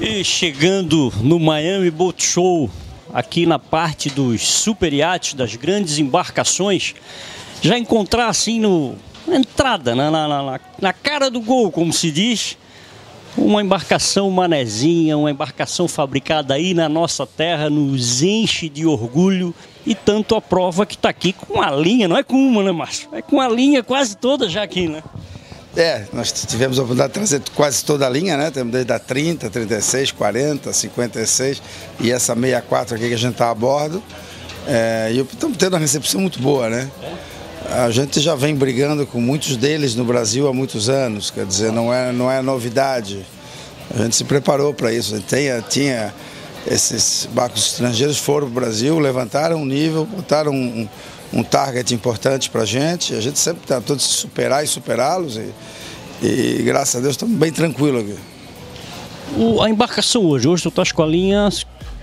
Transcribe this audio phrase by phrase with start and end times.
[0.00, 2.70] E chegando no Miami Boat Show,
[3.12, 6.94] aqui na parte dos super iates, das grandes embarcações,
[7.60, 8.96] já encontrar assim no
[9.36, 12.56] entrada, na, na, na, na cara do gol, como se diz,
[13.36, 19.54] uma embarcação manezinha, uma embarcação fabricada aí na nossa terra, nos enche de orgulho
[19.86, 22.72] e tanto a prova que está aqui com a linha, não é com uma, né,
[22.72, 23.08] Márcio?
[23.12, 25.02] É com a linha quase toda já aqui, né?
[25.74, 28.50] É, nós tivemos a oportunidade de trazer quase toda a linha, né?
[28.50, 31.62] Temos desde a 30, 36, 40, 56
[32.00, 34.02] e essa 64 aqui que a gente está a bordo.
[34.66, 36.90] É, e estamos tendo uma recepção muito boa, né?
[37.72, 41.72] A gente já vem brigando com muitos deles no Brasil há muitos anos, quer dizer,
[41.72, 43.24] não é, não é novidade.
[43.94, 45.18] A gente se preparou para isso.
[45.26, 46.12] Tinha, tinha
[46.66, 50.86] esses barcos estrangeiros foram para o Brasil, levantaram um nível, botaram um,
[51.32, 53.14] um target importante para a gente.
[53.14, 55.38] A gente sempre tentou se superar e superá-los.
[55.38, 55.50] E,
[56.22, 58.18] e, graças a Deus estamos bem tranquilos aqui.
[59.34, 61.48] O, a embarcação hoje, hoje tu estás com a linha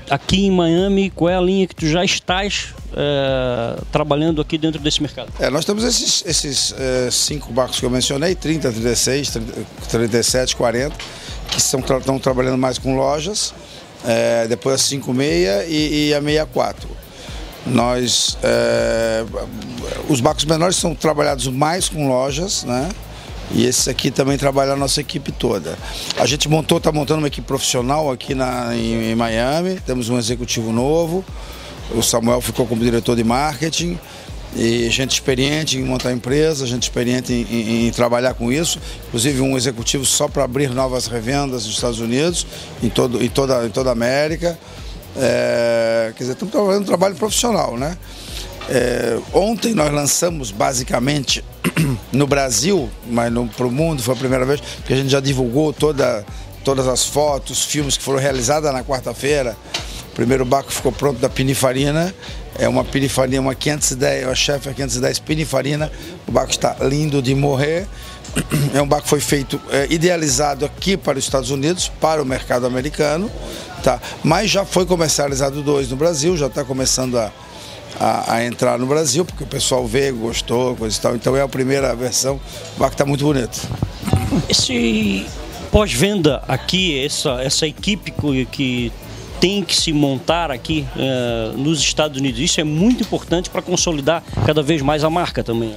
[0.09, 4.79] aqui em Miami, qual é a linha que tu já estás é, trabalhando aqui dentro
[4.79, 5.31] desse mercado?
[5.39, 9.51] É, nós temos esses, esses é, cinco barcos que eu mencionei, 30, 36, 30,
[9.89, 10.95] 37, 40,
[11.49, 13.53] que estão, trabalhando mais com lojas,
[14.05, 16.89] é, depois a 56 e, e a 64.
[17.65, 19.25] Nós, é,
[20.07, 22.89] os barcos menores são trabalhados mais com lojas, né?
[23.51, 25.77] E esse aqui também trabalha a nossa equipe toda.
[26.17, 29.79] A gente montou, está montando uma equipe profissional aqui na, em, em, Miami.
[29.85, 31.25] Temos um executivo novo.
[31.95, 33.99] O Samuel ficou como diretor de marketing.
[34.55, 38.79] E gente experiente em montar empresa, gente experiente em, em, em trabalhar com isso.
[39.07, 42.47] Inclusive um executivo só para abrir novas revendas nos Estados Unidos,
[42.81, 44.57] em, todo, em, toda, em toda a América.
[45.15, 47.95] É, quer dizer, estamos trabalhando um trabalho profissional, né?
[48.69, 51.43] É, ontem nós lançamos basicamente
[52.13, 55.73] no Brasil, mas para o mundo foi a primeira vez, porque a gente já divulgou
[55.73, 56.23] toda,
[56.63, 59.57] todas as fotos, filmes que foram realizados na quarta-feira.
[60.19, 62.13] Primeiro barco ficou pronto da Pinifarina,
[62.57, 65.89] é uma Pinifarina, uma 510, a chefe 510 Pinifarina.
[66.27, 67.87] O barco está lindo de morrer.
[68.75, 72.25] É um barco que foi feito, é, idealizado aqui para os Estados Unidos, para o
[72.25, 73.31] mercado americano,
[73.81, 74.01] tá?
[74.21, 77.31] mas já foi comercializado dois no Brasil, já está começando a,
[77.97, 81.15] a, a, entrar no Brasil, porque o pessoal veio, gostou, coisa e tal.
[81.15, 82.41] Então é a primeira versão,
[82.75, 83.57] o barco está muito bonito.
[84.49, 85.25] Esse
[85.71, 88.13] pós-venda aqui, essa, essa equipe
[88.51, 88.91] que
[89.39, 94.23] tem que se montar aqui uh, nos Estados Unidos, isso é muito importante para consolidar
[94.45, 95.75] cada vez mais a marca também.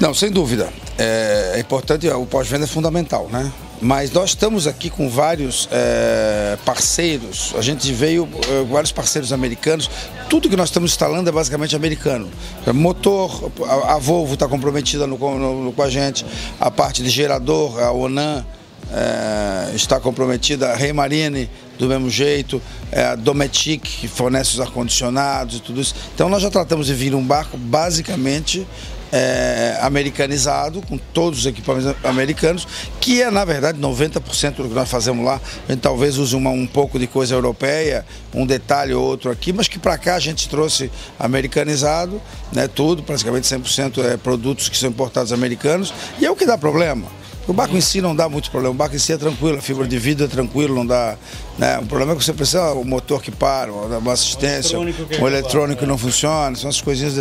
[0.00, 0.72] Não, sem dúvida.
[0.98, 3.52] É, é importante, o pós-venda é fundamental, né?
[3.80, 7.52] Mas nós estamos aqui com vários é, parceiros.
[7.56, 9.90] A gente veio, é, vários parceiros americanos.
[10.28, 12.28] Tudo que nós estamos instalando é basicamente americano.
[12.72, 16.24] Motor, a, a Volvo está comprometida no, no, com a gente.
[16.58, 18.44] A parte de gerador, a Onan
[18.92, 20.70] é, está comprometida.
[20.70, 22.60] A Rei Marine, do mesmo jeito.
[22.90, 25.94] É, a Dometic, que fornece os ar-condicionados e tudo isso.
[26.14, 28.66] Então nós já tratamos de vir um barco basicamente
[29.14, 32.66] é, americanizado, com todos os equipamentos americanos,
[33.00, 35.40] que é, na verdade, 90% do que nós fazemos lá.
[35.68, 39.52] A gente talvez use uma, um pouco de coisa europeia, um detalhe ou outro aqui,
[39.52, 42.20] mas que para cá a gente trouxe americanizado,
[42.52, 46.58] né, tudo, praticamente 100% é produtos que são importados americanos, e é o que dá
[46.58, 47.06] problema.
[47.46, 49.60] O barco em si não dá muito problema, o barco em si é tranquilo, a
[49.60, 51.16] fibra de vidro é tranquilo, não dá.
[51.58, 51.78] Né?
[51.78, 55.28] O problema é que você precisa o motor que para, uma assistência, o eletrônico, o
[55.28, 57.14] eletrônico que não funciona, são essas coisinhas,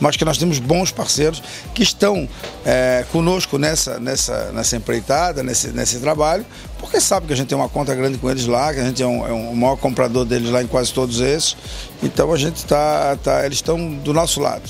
[0.00, 1.42] mas que nós temos bons parceiros
[1.74, 2.26] que estão
[2.64, 6.46] é, conosco nessa, nessa, nessa empreitada, nesse, nesse trabalho,
[6.78, 9.02] porque sabe que a gente tem uma conta grande com eles lá, que a gente
[9.02, 11.54] é um, é um maior comprador deles lá em quase todos esses.
[12.02, 14.62] Então a gente está, tá, eles estão do nosso lado.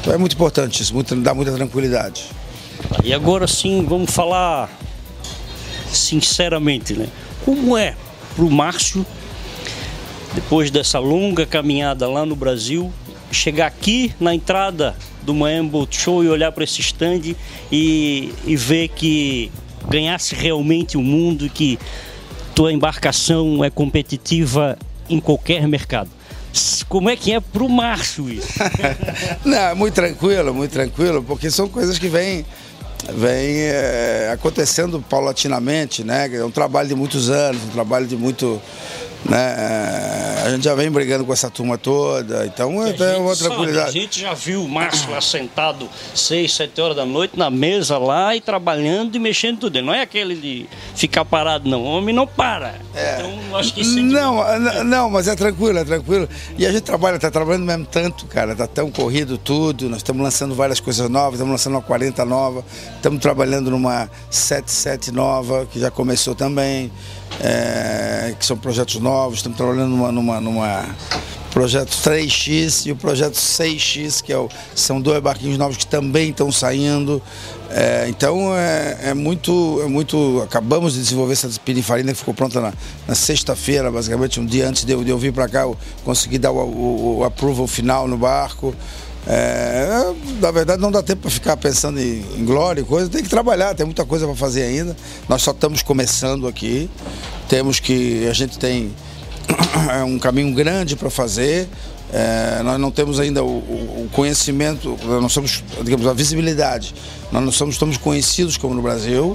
[0.00, 2.24] Então é muito importante isso, muito, dá muita tranquilidade.
[3.04, 4.70] E agora sim, vamos falar
[5.90, 7.08] sinceramente, né?
[7.44, 7.94] Como é
[8.34, 9.04] para o Márcio,
[10.34, 12.92] depois dessa longa caminhada lá no Brasil,
[13.30, 17.34] chegar aqui na entrada do Miami Boat Show e olhar para esse stand
[17.70, 19.50] e, e ver que
[19.88, 21.78] ganhasse realmente o mundo e que
[22.54, 26.10] tua embarcação é competitiva em qualquer mercado.
[26.88, 28.58] Como é que é para o Márcio isso?
[29.44, 32.44] Não, muito tranquilo, muito tranquilo, porque são coisas que vêm
[33.10, 36.34] vem é, acontecendo paulatinamente, né?
[36.34, 38.60] É um trabalho de muitos anos, um trabalho de muito
[39.24, 40.42] Né?
[40.44, 43.88] A gente já vem brigando com essa turma toda, então é tem uma tranquilidade.
[43.88, 47.98] a gente já viu o Márcio lá sentado 6, 7 horas da noite na mesa
[47.98, 49.76] lá e trabalhando e mexendo tudo.
[49.76, 50.66] Ele não é aquele de
[50.96, 51.82] ficar parado, não.
[51.82, 52.74] O homem não para.
[52.94, 53.18] É.
[53.20, 56.28] Então, acho que não, não, mas é tranquilo, é tranquilo.
[56.58, 58.56] E a gente trabalha, tá trabalhando mesmo tanto, cara.
[58.56, 59.88] Tá tão corrido tudo.
[59.88, 62.64] Nós estamos lançando várias coisas novas, estamos lançando uma 40 nova,
[62.96, 66.90] estamos trabalhando numa 77 nova, que já começou também
[67.40, 70.86] é, que são projetos novos, estamos trabalhando numa, numa, numa
[71.52, 76.30] projeto 3X e o projeto 6X, que é o, são dois barquinhos novos que também
[76.30, 77.22] estão saindo.
[77.70, 80.40] É, então é, é, muito, é muito.
[80.42, 82.72] Acabamos de desenvolver essa pirifarina que ficou pronta na,
[83.06, 86.38] na sexta-feira, basicamente, um dia antes de eu, de eu vir para cá, eu consegui
[86.38, 88.74] dar o, o, o approval final no barco.
[89.26, 93.22] É, na verdade, não dá tempo para ficar pensando em, em glória e coisa, tem
[93.22, 94.96] que trabalhar, tem muita coisa para fazer ainda.
[95.28, 96.90] Nós só estamos começando aqui,
[97.48, 98.26] temos que.
[98.26, 98.90] A gente tem
[100.06, 101.68] um caminho grande para fazer.
[102.12, 106.94] É, nós não temos ainda o, o, conhecimento, nós não somos, digamos, a visibilidade.
[107.32, 109.34] Nós não somos, estamos conhecidos como no Brasil,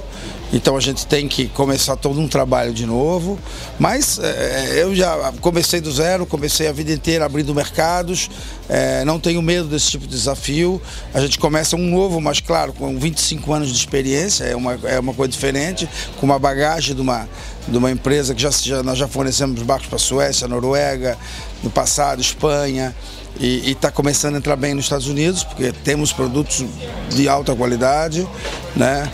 [0.54, 3.40] então a gente tem que começar todo um trabalho de novo.
[3.80, 8.30] Mas é, eu já comecei do zero, comecei a vida inteira abrindo mercados,
[8.70, 10.80] é, não tenho medo desse tipo de desafio.
[11.12, 15.00] A gente começa um novo, mas claro, com 25 anos de experiência, é uma, é
[15.00, 15.90] uma coisa diferente,
[16.20, 17.28] com uma bagagem de uma,
[17.68, 21.18] de uma empresa que já, já nós já fornecemos barcos para a Suécia, Noruega,
[21.64, 22.96] no passado, Espanha
[23.40, 26.66] e está começando a entrar bem nos Estados Unidos, porque temos produtos
[27.10, 28.28] de alta qualidade,
[28.76, 29.12] né?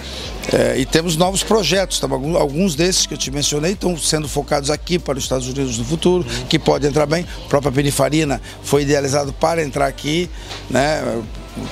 [0.51, 2.07] É, e temos novos projetos, tá?
[2.07, 5.85] alguns desses que eu te mencionei estão sendo focados aqui para os Estados Unidos no
[5.85, 7.25] futuro, que pode entrar bem.
[7.45, 10.29] A própria Pinifarina foi idealizado para entrar aqui,
[10.69, 11.01] né?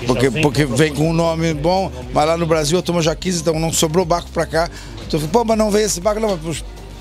[0.05, 3.41] Porque, porque vem com um nome bom, mas lá no Brasil a turma já quis,
[3.41, 4.69] então não sobrou barco para cá.
[5.07, 6.39] Então, pô, mas não veio esse barco, não,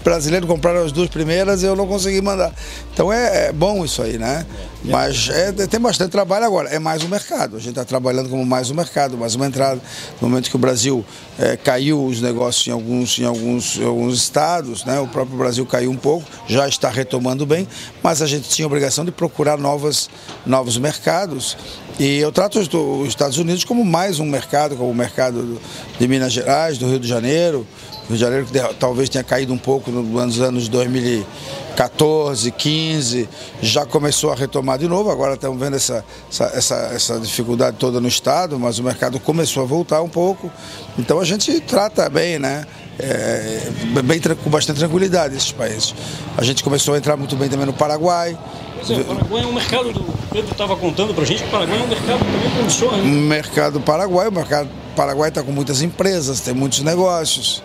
[0.03, 2.53] brasileiro compraram as duas primeiras e eu não consegui mandar.
[2.93, 4.47] Então é, é bom isso aí, né?
[4.83, 6.69] Mas é, tem bastante trabalho agora.
[6.71, 7.57] É mais um mercado.
[7.57, 9.81] A gente está trabalhando como mais um mercado, mais uma entrada.
[10.21, 11.05] No momento que o Brasil
[11.39, 14.99] é, caiu os negócios em alguns, em, alguns, em alguns estados, né?
[14.99, 17.69] o próprio Brasil caiu um pouco, já está retomando bem,
[18.03, 20.09] mas a gente tinha a obrigação de procurar novas,
[20.47, 21.57] novos mercados.
[21.99, 25.61] E eu trato os Estados Unidos como mais um mercado, como o mercado
[25.99, 27.67] de Minas Gerais, do Rio de Janeiro,
[28.11, 33.29] Rio de Janeiro que talvez tenha caído um pouco nos anos 2014, 15,
[33.63, 35.11] já começou a retomar de novo.
[35.11, 39.67] Agora estamos vendo essa, essa, essa, dificuldade toda no estado, mas o mercado começou a
[39.67, 40.51] voltar um pouco.
[40.99, 42.67] Então a gente trata bem, né?
[42.99, 43.71] É,
[44.03, 45.95] bem, com bastante tranquilidade esses países.
[46.37, 48.37] A gente começou a entrar muito bem também no Paraguai.
[48.75, 50.03] Pois é, o Paraguai é um mercado, do
[50.33, 52.97] Pedro estava contando para a gente que o Paraguai é um mercado também promissor.
[52.97, 53.05] Né?
[53.05, 57.63] Mercado Paraguai, o mercado Paraguai está com muitas empresas, tem muitos negócios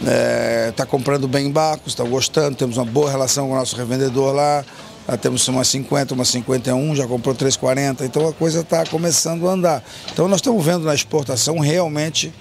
[0.00, 3.76] está é, tá comprando bem barcos, está gostando, temos uma boa relação com o nosso
[3.76, 4.64] revendedor lá,
[5.08, 9.52] já temos uma 50, uma 51, já comprou 340, então a coisa está começando a
[9.52, 9.84] andar.
[10.12, 12.32] Então nós estamos vendo na exportação realmente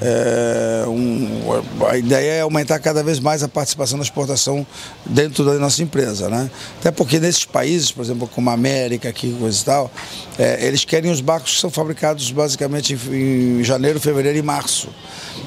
[0.00, 4.66] é, um, a ideia é aumentar cada vez mais a participação da exportação
[5.04, 6.48] dentro da nossa empresa, né?
[6.78, 9.90] Até porque nesses países, por exemplo, como a América, aqui, coisa e tal,
[10.38, 14.88] é, eles querem os barcos que são fabricados basicamente em, em, janeiro, fevereiro e março,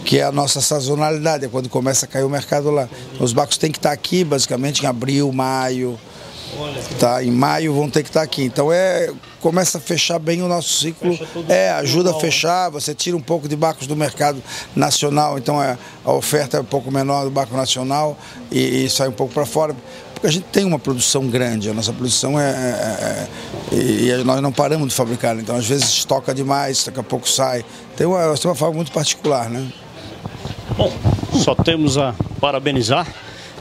[0.04, 2.90] que é a nossa sazonalidade, é quando começa a cair o mercado lá.
[3.20, 5.98] Os barcos têm que estar aqui basicamente em abril, maio,
[7.00, 8.44] Tá, em maio vão ter que estar aqui.
[8.44, 9.10] Então é
[9.42, 11.18] começa a fechar bem o nosso ciclo.
[11.50, 14.42] É, ajuda a fechar, você tira um pouco de barcos do mercado
[14.76, 18.18] nacional, então é, a oferta é um pouco menor do barco nacional
[18.52, 19.76] e, e sai um pouco para fora.
[20.14, 23.28] Porque a gente tem uma produção grande, a nossa produção é, é,
[23.72, 27.28] é, e nós não paramos de fabricar, então às vezes estoca demais, daqui a pouco
[27.28, 27.66] sai.
[27.98, 29.68] Tem uma, tem uma forma muito particular, né?
[30.78, 30.94] Bom,
[31.34, 33.08] só temos a parabenizar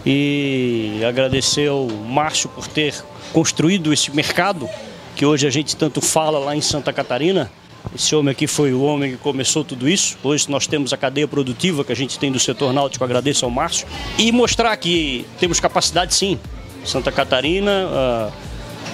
[0.04, 2.94] e agradecer ao Márcio por ter
[3.32, 4.68] construído esse mercado
[5.14, 7.50] que hoje a gente tanto fala lá em Santa Catarina.
[7.94, 10.16] Esse homem aqui foi o homem que começou tudo isso.
[10.22, 13.50] Hoje nós temos a cadeia produtiva que a gente tem do setor náutico, agradeço ao
[13.50, 13.86] Márcio.
[14.18, 16.38] E mostrar que temos capacidade sim.
[16.84, 18.32] Santa Catarina uh,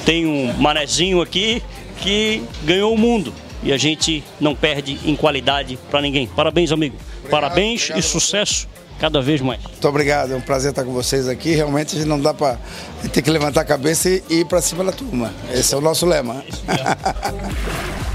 [0.04, 1.62] tem um manezinho aqui
[2.00, 3.32] que ganhou o mundo.
[3.62, 6.26] E a gente não perde em qualidade para ninguém.
[6.26, 6.96] Parabéns, amigo.
[6.96, 7.98] Obrigado, Parabéns obrigado.
[8.00, 9.62] e sucesso cada vez mais.
[9.62, 11.54] Muito obrigado, é um prazer estar com vocês aqui.
[11.54, 12.58] Realmente a gente não dá para
[13.12, 15.32] ter que levantar a cabeça e ir para cima da turma.
[15.52, 16.42] Esse é o nosso lema.